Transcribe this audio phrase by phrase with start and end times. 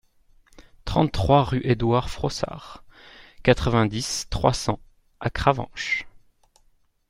[0.83, 2.83] trente-trois rue Édouard Frossard,
[3.43, 4.79] quatre-vingt-dix, trois cents
[5.19, 6.07] à Cravanche